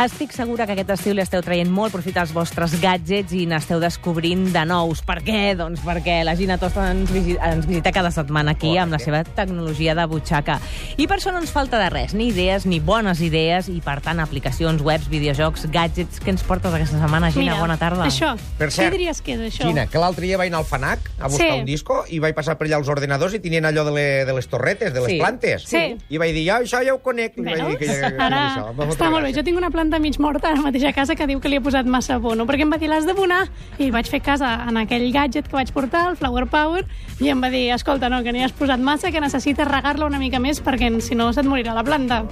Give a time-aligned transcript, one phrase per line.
[0.00, 3.76] Estic segura que aquest estiu li esteu traient molt profit als vostres gadgets i n'esteu
[3.82, 5.02] descobrint de nous.
[5.04, 5.50] Per què?
[5.58, 8.80] Doncs perquè la Gina Tosta ens, visi ens visita cada setmana aquí Correcte.
[8.86, 10.56] amb la seva tecnologia de butxaca.
[10.96, 13.98] I per això no ens falta de res, ni idees, ni bones idees, i per
[14.00, 16.22] tant aplicacions, webs, videojocs, gadgets...
[16.24, 17.58] Què ens portes aquesta setmana, Gina?
[17.60, 18.06] Bona tarda.
[18.08, 18.32] Això.
[18.56, 19.68] Per Què cert, diries que és això?
[19.68, 21.58] Gina, que l'altre dia vaig anar al FANAC a buscar Sí.
[21.60, 24.38] un disco i vaig passar per allà als ordenadors i tenien allò de, le, de
[24.38, 25.20] les torretes, de les Sí.
[25.20, 25.68] plantes.
[25.68, 25.84] Sí.
[26.08, 27.36] I vaig dir, ja, això ja ho conec.
[27.36, 29.34] I vaig dir que, ja, que, Ara, això, em va fotre està molt bé.
[29.36, 31.60] Jo tinc una planta mig morta ara mateix a casa que diu que li he
[31.60, 33.48] posat massa abono, perquè em va dir, l'has d'abonar.
[33.78, 36.84] I vaig fer casa en aquell gadget que vaig portar, el Flower Power,
[37.20, 40.18] i em va dir, escolta, no, que n'hi has posat massa, que necessites regar-la una
[40.18, 42.22] mica més perquè si no se't morirà la planta.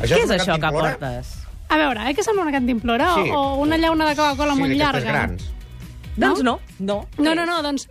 [0.00, 1.36] Això Què és una això que portes?
[1.70, 3.30] A veure, eh, que sembla una cantimplora Sí.
[3.30, 5.12] o, o una llauna de Coca-Cola Sí, molt llarga?
[5.12, 5.44] grans.
[6.16, 7.06] Doncs no, no.
[7.18, 7.86] No, no, no, doncs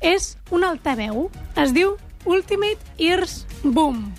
[0.00, 1.30] és un altaveu.
[1.56, 4.12] Es diu Ultimate Ears Boom.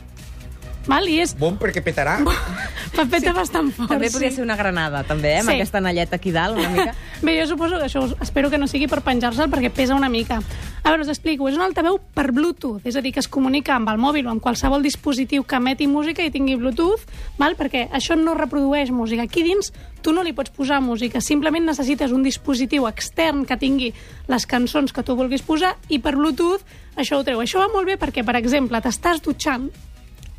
[0.87, 1.05] Val?
[1.07, 1.35] I és...
[1.37, 2.17] Bom, perquè petarà.
[2.95, 3.35] Pepeta sí.
[3.35, 3.91] bastant fort.
[3.91, 4.39] També podria sí.
[4.39, 5.39] ser una granada, també, eh?
[5.43, 5.55] Amb Sí.
[5.59, 6.95] aquesta anelleta aquí dalt, una mica.
[7.25, 10.39] Bé, jo suposo que això espero que no sigui per penjar-se'l perquè pesa una mica.
[10.81, 11.47] A veure, us explico.
[11.47, 14.31] És un altaveu per Bluetooth, és a dir, que es comunica amb el mòbil o
[14.33, 17.05] amb qualsevol dispositiu que emeti música i tingui Bluetooth,
[17.37, 17.55] val?
[17.59, 19.27] perquè això no reprodueix música.
[19.29, 19.69] Aquí dins
[20.01, 23.93] tu no li pots posar música, simplement necessites un dispositiu extern que tingui
[24.27, 26.65] les cançons que tu vulguis posar i per Bluetooth
[26.97, 27.39] això ho treu.
[27.39, 29.69] Això va molt bé perquè, per exemple, t'estàs dutxant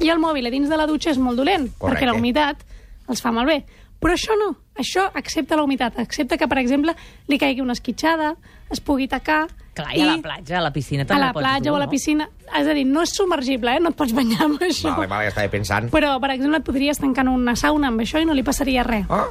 [0.00, 2.00] i el mòbil a dins de la dutxa és molt dolent, Correcte.
[2.00, 2.64] perquè la humitat
[3.08, 3.64] els fa malbé.
[4.02, 6.94] Però això no, això accepta la humitat, accepta que, per exemple,
[7.28, 8.34] li caigui una esquitxada,
[8.70, 9.46] es pugui tacar...
[9.72, 11.72] Clar, i a la platja, a la piscina a també la ho pots platja dur,
[11.72, 11.92] o a la no?
[11.94, 12.26] piscina.
[12.58, 13.80] És a dir, no és submergible, eh?
[13.80, 14.90] no et pots banyar amb això.
[14.96, 15.88] Vale, vale, estava pensant.
[15.94, 18.82] Però, per exemple, et podries tancar en una sauna amb això i no li passaria
[18.84, 19.06] res.
[19.08, 19.30] Ah,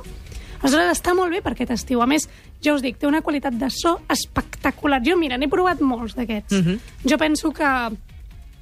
[0.62, 2.02] Aleshores, està molt bé per aquest estiu.
[2.02, 2.28] A més,
[2.62, 5.02] ja us dic, té una qualitat de so espectacular.
[5.06, 6.54] Jo, mira, n'he provat molts d'aquests.
[6.54, 6.80] Mhm.
[7.10, 7.70] Jo penso que,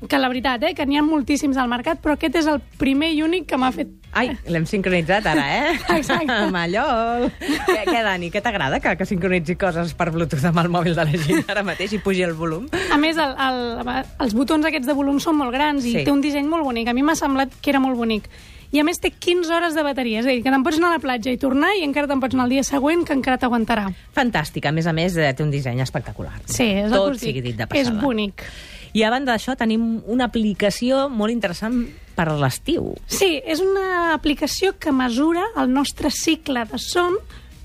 [0.07, 3.09] que la veritat, eh, que n'hi ha moltíssims al mercat, però aquest és el primer
[3.11, 3.89] i únic que m'ha fet...
[4.15, 5.73] Ai, l'hem sincronitzat ara, eh?
[5.99, 6.37] Exacte.
[6.53, 7.27] Mallol.
[7.39, 11.05] Què, què Dani, què t'agrada que, que sincronitzi coses per Bluetooth amb el mòbil de
[11.05, 12.69] la gent ara mateix i pugi el volum?
[12.93, 16.05] A més, el, el, els botons aquests de volum són molt grans i Sí.
[16.07, 16.87] té un disseny molt bonic.
[16.89, 18.29] A mi m'ha semblat que era molt bonic.
[18.71, 20.91] I a més té 15 hores de bateria, és a dir, que te'n pots anar
[20.91, 23.39] a la platja i tornar i encara te'n pots anar el dia següent que encara
[23.41, 23.87] t'aguantarà.
[24.13, 24.67] Fantàstic.
[24.69, 26.35] A més a més, eh, té un disseny espectacular.
[26.45, 28.01] Sí, és el que Tot sigui dit de És passada.
[28.01, 28.45] bonic.
[28.93, 31.83] I a banda d'això tenim una aplicació molt interessant
[32.15, 32.93] per a l'estiu.
[33.07, 37.15] Sí, és una aplicació que mesura el nostre cicle de son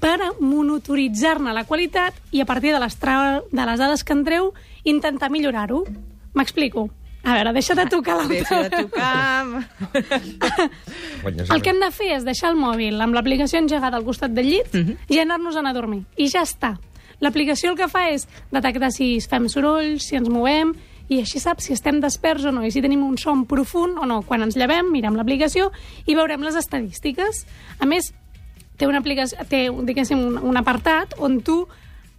[0.01, 3.41] per monitoritzar-ne la qualitat i a partir de les, tra...
[3.51, 4.53] de les dades que en treu
[4.85, 5.85] intentar millorar-ho.
[6.35, 6.91] M'explico.
[7.25, 8.43] A veure, deixa de tocar l'altre.
[8.43, 9.65] Deixa de tocar...
[11.55, 14.51] El que hem de fer és deixar el mòbil amb l'aplicació engegada al costat del
[14.51, 14.97] llit Mhm.
[15.09, 16.03] i anar-nos a dormir.
[16.17, 16.75] I ja està.
[17.21, 20.75] L'aplicació el que fa és detectar si fem sorolls, si ens movem,
[21.09, 24.07] i així saps si estem desperts o no, i si tenim un son profund o
[24.09, 24.23] no.
[24.25, 25.71] Quan ens llevem, mirem l'aplicació
[26.07, 27.45] i veurem les estadístiques.
[27.79, 28.13] A més,
[28.79, 31.67] té, una aplicació, té diguéssim, un, un apartat on tu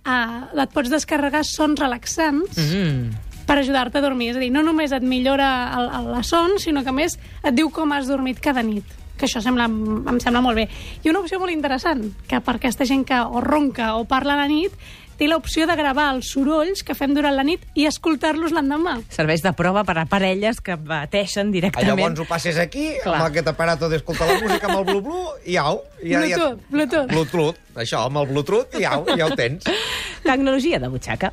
[0.06, 3.10] eh, et pots descarregar sons relaxants Mm.
[3.46, 4.32] per ajudar-te a dormir.
[4.32, 7.18] És a dir, no només et millora el, el, la son, sinó que a més
[7.44, 8.86] et diu com has dormit cada nit
[9.16, 10.66] que això sembla, em sembla molt bé.
[11.06, 14.42] I una opció molt interessant, que per aquesta gent que o ronca o parla a
[14.42, 14.74] la nit,
[15.18, 18.98] té l'opció de gravar els sorolls que fem durant la nit i escoltar-los l'endemà.
[19.14, 21.88] Serveix de prova per a parelles que bateixen Ah, directament.
[21.98, 23.16] Llavors ho passes aquí, Clar.
[23.20, 25.82] amb aquest aparato d'escoltar la música, amb el blu-blu, i au.
[26.04, 27.08] I ja, Bluetooth, Bluetooth.
[27.12, 29.64] Bluetooth, això, amb el Bluetooth, i au, ja ho tens.
[30.24, 31.32] Tecnologia de butxaca.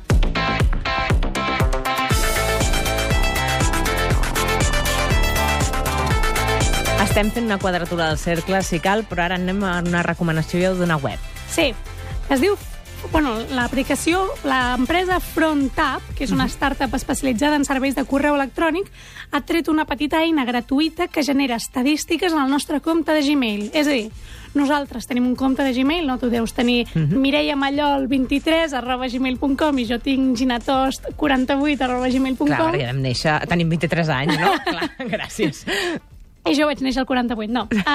[7.03, 10.97] Estem fent una quadratura del cercle, si cal, però ara anem a una recomanació d'una
[11.03, 11.19] web.
[11.51, 11.67] Sí,
[12.31, 12.55] es diu
[13.11, 18.89] bueno, l'aplicació, l'empresa FrontApp, que és una startup especialitzada en serveis de correu electrònic,
[19.31, 23.69] ha tret una petita eina gratuïta que genera estadístiques en el nostre compte de Gmail.
[23.73, 24.07] És a dir,
[24.53, 26.19] nosaltres tenim un compte de Gmail, no?
[26.21, 27.17] Tu deus tenir uh -huh.
[27.17, 32.47] Mireia Mallol 23 arroba gmail.com i jo tinc ginatost 48 arroba gmail.com.
[32.47, 33.47] Clar, perquè vam néixer...
[33.47, 34.53] Tenim 23 anys, no?
[34.71, 35.65] Clar, gràcies.
[36.49, 37.67] I jo vaig néixer al 48, no.
[37.71, 37.85] Uh,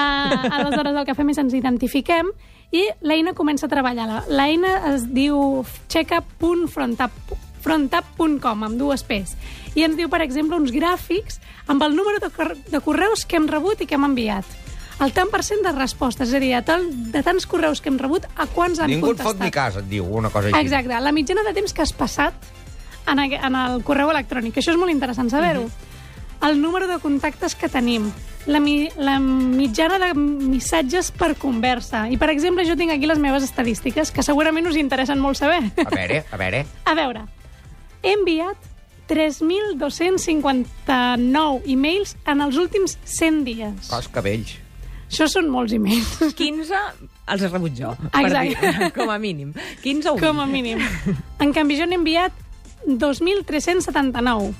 [0.57, 2.31] aleshores el que fem és ens identifiquem
[2.73, 4.07] i l'eina comença a treballar.
[4.09, 7.11] La- L'eina es diu checkup.frontapp
[7.59, 9.33] frontapp.com, amb dues P's.
[9.75, 13.35] I ens diu, per exemple, uns gràfics amb el número de, cor de correus que
[13.35, 14.47] hem rebut i que hem enviat.
[15.03, 17.91] El tant per cent de respostes, és a dir, de, tal, de tants correus que
[17.91, 19.35] hem rebut, a quants han Ningú et contestat.
[19.35, 20.59] fot ni cas, et diu, una cosa així.
[20.63, 22.49] Exacte, la mitjana de temps que has passat
[23.07, 24.57] en, en el correu electrònic.
[24.59, 25.67] Això és molt interessant saber-ho.
[26.47, 28.07] El número de contactes que tenim,
[28.47, 32.09] la, mi, la mitjana de missatges per conversa.
[32.09, 35.63] I, per exemple, jo tinc aquí les meves estadístiques, que segurament us interessen molt saber.
[35.85, 36.65] A veure, a veure.
[36.89, 37.21] A veure,
[38.01, 38.57] he enviat
[39.09, 43.89] 3.259 e-mails en els últims 100 dies.
[43.89, 44.57] Cos cabells.
[45.09, 46.19] Això són molts emails.
[46.37, 46.75] 15
[47.29, 48.71] els he rebut jo, per Exacte.
[48.77, 49.53] dir, com a mínim.
[49.83, 50.25] 15 o 20.
[50.25, 50.81] Com a mínim.
[51.41, 52.33] En canvi, jo n'he enviat
[52.87, 54.51] 2.379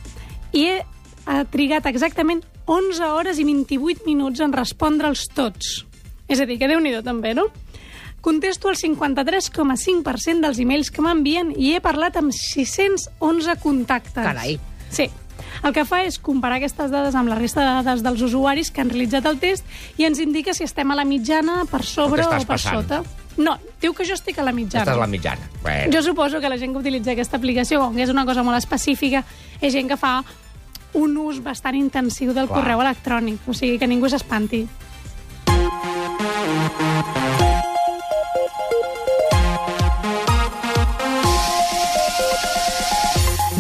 [0.58, 0.78] i he
[1.54, 5.86] trigat exactament 11 hores i 28 minuts en respondre'ls tots.
[6.30, 7.48] És a dir, que déu nhi també, no?
[8.22, 14.22] Contesto el 53,5% dels emails que m'envien i he parlat amb 611 contactes.
[14.22, 14.60] Carai.
[14.92, 15.08] Sí.
[15.64, 18.84] El que fa és comparar aquestes dades amb la resta de dades dels usuaris que
[18.84, 19.66] han realitzat el test
[19.98, 22.84] i ens indica si estem a la mitjana, per sobre O o, per passant.
[22.84, 23.02] sota.
[23.40, 24.84] No, diu que jo estic a la mitjana.
[24.84, 25.50] Aquesta és la mitjana.
[25.64, 25.94] Bueno.
[25.96, 28.60] Jo suposo que la gent que utilitza aquesta aplicació, com que és una cosa molt
[28.60, 29.24] específica,
[29.62, 30.18] és gent que fa
[30.94, 32.60] un ús bastant intensiu del Clar.
[32.60, 33.40] correu electrònic.
[33.48, 34.68] O sigui, que ningú s'espanti.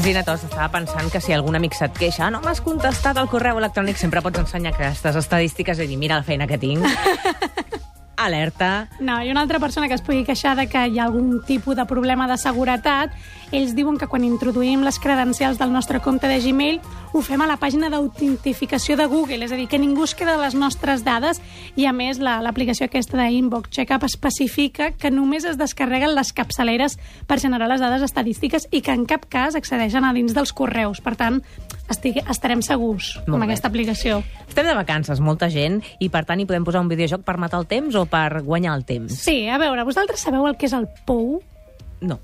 [0.04, 3.28] Gina Tos estava pensant que si algun amic se't queixa "Ah, no m'has contestat el
[3.30, 6.82] correu electrònic, sempre pots ensenyar aquestes estadístiques i dir mira la feina que tinc.
[8.20, 8.90] Alerta.
[9.00, 11.78] No, i una altra persona que es pugui queixar de que hi ha algun tipus
[11.78, 13.14] de problema de seguretat,
[13.56, 16.82] ells diuen que quan introduïm les credencials del nostre compte de Gmail
[17.14, 20.36] ho fem a la pàgina d'autentificació de Google, és a dir, que ningú es queda
[20.38, 21.40] les nostres dades
[21.80, 27.00] i, a més, la- l'aplicació aquesta d'Inbox Checkup especifica que només es descarreguen les capçaleres
[27.26, 31.00] per generar les dades estadístiques i que en cap cas accedeixen a dins dels correus.
[31.02, 31.40] Per tant,
[31.90, 33.48] estigui, estarem segurs Molt amb bé.
[33.52, 34.24] aquesta aplicació.
[34.48, 37.60] Estem de vacances, molta gent, i per tant hi podem posar un videojoc per matar
[37.60, 39.14] el temps o per guanyar el temps?
[39.20, 41.42] Sí, a veure, vosaltres sabeu el que és el POU?
[42.02, 42.20] No.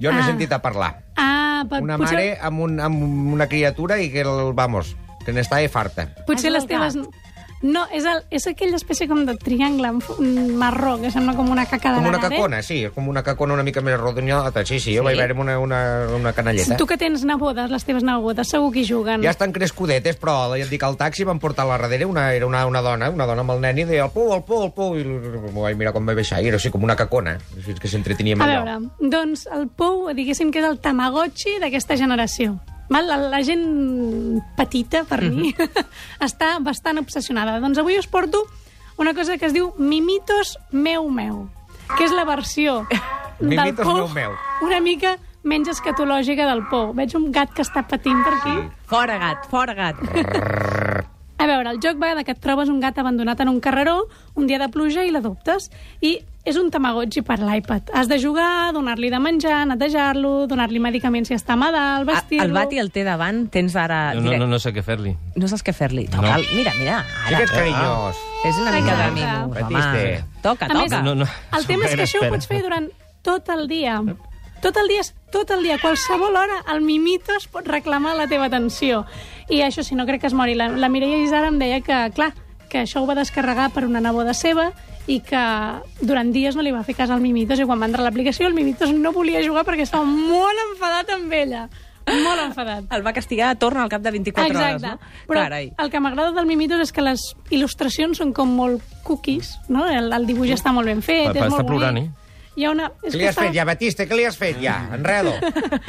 [0.00, 0.26] Jo n'he Ah.
[0.26, 1.02] sentit a parlar.
[1.16, 3.02] Ah, pa- Una potser- mare amb, un, amb
[3.34, 4.94] una criatura i que, el, vamos,
[5.24, 6.08] que n'estava farta.
[6.26, 6.96] Potser les teves...
[7.62, 9.90] No, és, el, és aquella espècie com de triangle
[10.58, 13.64] marró, que sembla com una caca de Com una cacona, sí, com una cacona una
[13.66, 14.52] mica més rodonyada.
[14.64, 15.06] Sí, sí, jo Sí?
[15.08, 15.80] vaig veure una, una,
[16.14, 16.76] una canalleta.
[16.78, 19.22] Tu que tens nebodes, les teves nebodes, segur que hi juguen.
[19.26, 22.32] Ja estan crescudetes, però ja et dic, al taxi van portar a la darrere una,
[22.34, 24.64] era una, una dona, una dona amb el nen i deia el pou, el pou,
[24.68, 27.38] el pou, i m'ho vaig mirar com va baixar, i era així com una cacona,
[27.64, 28.64] fins que s'entretenia amb A allò.
[28.64, 32.58] veure, doncs el POU, diguéssim que és el tamagotchi d'aquesta generació.
[32.88, 33.06] Val?
[33.06, 35.52] La, la gent petita, per mi,
[36.28, 37.58] està bastant obsessionada.
[37.60, 38.44] Doncs avui us porto
[38.98, 41.46] una cosa que es diu Mimitos Meu Meu,
[41.96, 42.82] que és la versió
[43.40, 44.38] del Mimitos POU Meu Meu.
[44.66, 45.16] una mica
[45.48, 46.92] menys escatològica del POU.
[46.98, 48.56] Veig un gat que està patint per aquí.
[48.56, 48.88] Sí.
[48.90, 50.00] Fora gat, fora gat.
[51.38, 54.08] A veure, el joc va de que et trobes un gat abandonat en un carreró
[54.34, 55.70] un dia de pluja i l'adoptes.
[56.02, 57.90] I és un tamagotchi per l'iPad.
[57.92, 62.46] Has de jugar, donar-li de menjar, netejar-lo, donar-li medicaments si està malalt, A- vestir-lo...
[62.46, 64.14] El bat i el té davant, tens ara...
[64.16, 65.12] No, no, no, no sé què fer-li.
[65.36, 66.06] no saps què fer-li.
[66.08, 66.22] No.
[66.22, 67.36] Toca, mira, mira, Sí ara.
[67.36, 68.22] que ets carinyós.
[68.48, 70.24] És una mica de mimo, home.
[70.42, 71.02] Toca, A més, toca.
[71.02, 71.26] No, no.
[71.58, 72.88] El tema és que això ho pots fer durant
[73.26, 73.98] tot el dia.
[74.62, 78.26] Tot el dia, tot el dia, a qualsevol hora, el mimito es pot reclamar la
[78.26, 79.04] teva atenció.
[79.48, 80.56] I això, si no crec que es mori.
[80.58, 82.32] La, la Mireia Isara em deia que, clar,
[82.68, 84.72] que això ho va descarregar per una neboda seva
[85.08, 85.40] i que
[86.04, 88.46] durant dies no li va fer cas al Mimitos i quan va entrar a l'aplicació
[88.46, 91.68] el Mimitos no volia jugar perquè estava molt enfadat amb ella.
[92.08, 92.84] Molt enfadat.
[92.96, 94.88] El va castigar a torn al cap de 24 hores, Exacte.
[95.04, 95.24] no?
[95.28, 95.72] Però Carai.
[95.76, 97.20] el que m'agrada del Mimitos és que les
[97.50, 99.86] il·lustracions són com molt cookies, no?
[99.88, 102.10] El, el dibuix està molt ben fet, Pa- és pa- molt està plorant, bonic.
[102.10, 102.27] eh?
[102.58, 102.88] Hi ha una...
[103.06, 104.04] És Què li has fet ja, Batista?
[104.10, 104.74] Què li has fet ja?
[104.96, 105.30] Enredo.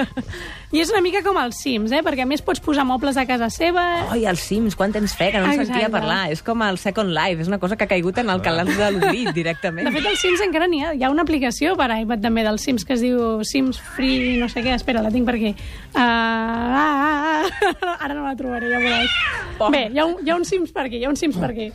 [0.76, 2.04] I és una mica com els Sims, eh?
[2.06, 3.86] Perquè a més pots posar mobles a casa seva...
[4.14, 5.72] Oi, els Sims, quant temps fe que no en Exacte.
[5.72, 6.20] sentia parlar.
[6.30, 8.92] És com el Second Life, és una cosa que ha caigut en el calaix de
[8.94, 9.90] l'oblit directament.
[9.90, 10.94] De fet, els Sims encara n'hi ha.
[10.94, 14.54] Hi ha una aplicació per iPad també dels Sims que es diu Sims Free, no
[14.54, 14.78] sé què.
[14.78, 15.56] Espera, la tinc per aquí.
[15.90, 17.98] Uh, ah, ah, ah.
[18.04, 19.22] Ara no la trobaré, ja veuràs.
[19.58, 19.74] Oh.
[19.74, 21.50] Bé, hi ha, un, hi ha un Sims per aquí, hi ha un Sims per
[21.50, 21.72] aquí.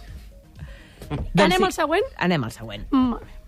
[1.10, 1.72] Doncs Anem sí.
[1.72, 2.12] al següent?
[2.30, 2.86] Anem al següent.
[2.94, 3.40] Mm,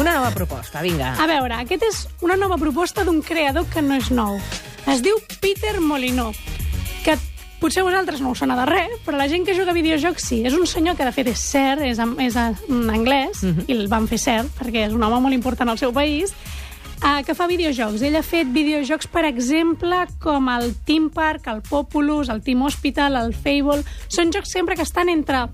[0.00, 1.12] Una nova proposta, vinga.
[1.20, 4.38] A veure, aquest és una nova proposta d'un creador que no és nou.
[4.88, 6.38] Es diu Peter Molyneux,
[7.04, 7.18] que
[7.60, 10.38] potser vosaltres no us sona de res, però la gent que juga a videojocs sí.
[10.48, 13.88] És un senyor que, de fet, és cert, és, en- és en anglès, i el
[13.92, 16.32] van fer cert, perquè és un home molt important al seu país,
[17.04, 18.00] uh, que fa videojocs.
[18.00, 23.16] Ell ha fet videojocs, per exemple, com el Team Park, el Populous, el Team Hospital,
[23.20, 23.84] el Fable...
[24.08, 25.44] Són jocs sempre que estan entre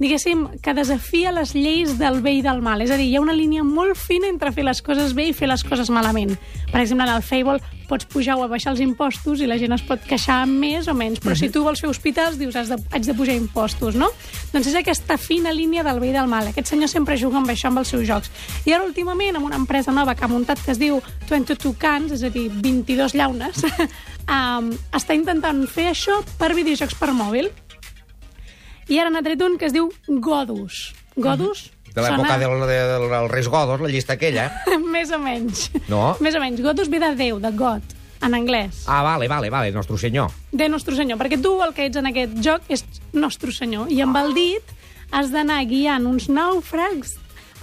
[0.00, 2.80] diguéssim, que desafia les lleis del bé i del mal.
[2.80, 5.36] És a dir, hi ha una línia molt fina entre fer les coses bé i
[5.36, 6.32] fer les coses malament.
[6.72, 9.82] Per exemple, en el Fable pots pujar o abaixar els impostos i la gent es
[9.84, 13.08] pot queixar més o menys, però si tu vols fer hospitals dius has de, haig
[13.08, 14.08] de pujar impostos, no?
[14.54, 16.48] Doncs és aquesta fina línia del bé i del mal.
[16.48, 18.30] Aquest senyor sempre juga amb això amb els seus jocs.
[18.64, 22.14] I ara últimament, amb una empresa nova que ha muntat que es diu 22 Cans,
[22.14, 23.64] és a dir, 22 llaunes,
[24.36, 27.50] um, està intentant fer això per videojocs per mòbil.
[28.90, 30.90] I ara n'ha tret un que es diu Godus.
[31.16, 31.68] Godus?
[31.94, 34.48] De l'època del, del, del Reis Godos, la llista aquella.
[34.94, 35.68] Més o menys.
[35.90, 36.16] No?
[36.22, 36.60] Més o menys.
[36.62, 37.96] Godus ve de Déu, de God.
[38.20, 38.82] en anglès.
[38.86, 40.28] Ah, vale, vale, vale, nostre senyor.
[40.52, 42.84] De Nostre Senyor, perquè tu el que ets en aquest joc és
[43.16, 43.88] Nostre Senyor.
[43.88, 44.74] I amb el dit
[45.10, 47.14] has d'anar guiant uns nàufrags,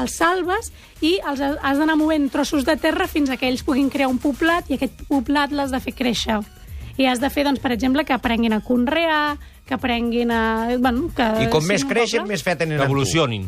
[0.02, 0.72] els salves,
[1.06, 4.18] i els has d'anar movent trossos de terra fins a que ells puguin crear un
[4.18, 6.40] poblat, i aquest poblat l'has de fer créixer.
[6.98, 9.38] I has de fer, doncs, per exemple, que aprenguin a conrear,
[9.68, 10.42] que aprenguin a...
[10.80, 12.34] Bueno, que I com més creixen, poble.
[12.34, 13.48] més fe tenen Que evolucionin.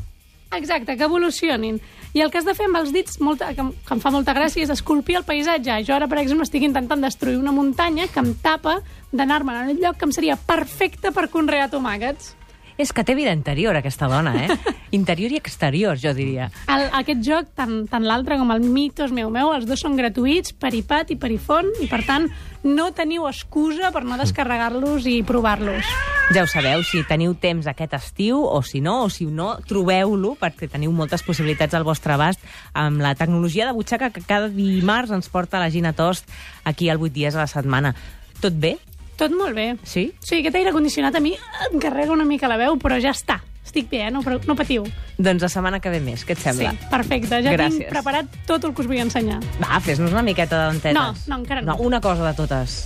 [0.55, 1.79] Exacte, que evolucionin.
[2.13, 4.09] I el que has de fer amb els dits, molta, que, em- que em fa
[4.13, 5.75] molta gràcia, és esculpir el paisatge.
[5.85, 8.79] Jo ara, per exemple, estic intentant destruir una muntanya que em tapa
[9.11, 12.35] d'anar-me'n a un lloc que em seria perfecte per conrear tomàquets.
[12.79, 14.55] És que té vida interior, aquesta dona, eh?
[14.95, 16.47] Interior i exterior, jo diria.
[16.71, 20.55] El, aquest joc, tant, tant l'altre com el Mitos meu meu, els dos són gratuïts,
[20.55, 22.29] per iPad i per iPhone, i per tant
[22.63, 25.91] no teniu excusa per no descarregar-los i provar-los.
[26.31, 30.37] Ja ho sabeu, si teniu temps aquest estiu, o si no, o si no, trobeu-lo,
[30.39, 35.11] perquè teniu moltes possibilitats al vostre abast amb la tecnologia de butxaca que cada dimarts
[35.11, 36.31] ens porta la Gina Tost
[36.63, 37.97] aquí al 8 dies a la setmana.
[38.39, 38.77] Tot bé?
[39.19, 39.73] Tot molt bé.
[39.83, 40.09] Sí?
[40.23, 41.33] Sí, aquest aire condicionat a mi
[41.67, 43.41] em carrega una mica la veu, però ja està.
[43.65, 44.11] Estic bé, eh?
[44.11, 44.85] No, no patiu.
[45.19, 46.71] Doncs la setmana que ve més, què et sembla?
[46.71, 47.41] Sí, perfecte.
[47.45, 47.83] Ja Gràcies.
[47.83, 49.41] tinc preparat tot el que us vull ensenyar.
[49.59, 50.95] Va, fes-nos una miqueta d'antenes.
[50.95, 51.75] No, no, encara no.
[51.75, 52.79] No, una cosa de totes.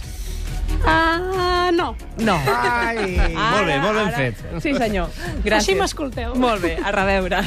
[0.81, 1.93] Uh, no.
[2.17, 2.35] No.
[2.49, 3.13] Ai!
[3.37, 4.43] Molt bé, molt ben fet.
[4.65, 5.13] Sí, senyor.
[5.45, 5.59] Gràcies.
[5.61, 6.35] Així m'escolteu.
[6.35, 7.45] Molt bé, a reveure.